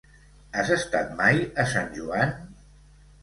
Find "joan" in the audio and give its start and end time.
1.99-2.33